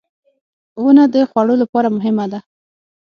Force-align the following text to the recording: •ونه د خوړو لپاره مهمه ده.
•ونه 0.81 1.03
د 1.13 1.15
خوړو 1.29 1.55
لپاره 1.63 1.87
مهمه 1.97 2.25
ده. 2.31 2.39